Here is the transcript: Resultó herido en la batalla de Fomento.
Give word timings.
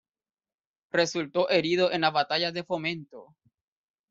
Resultó 0.91 1.47
herido 1.49 1.91
en 1.91 2.01
la 2.01 2.09
batalla 2.09 2.51
de 2.51 2.63
Fomento. 2.63 3.35